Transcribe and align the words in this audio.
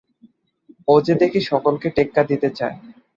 ও 0.87 0.95
যে 1.01 1.13
দেখি 1.21 1.39
সকলকে 1.51 1.87
টেক্কা 1.97 2.21
দিতে 2.23 2.49
চায়। 2.57 2.77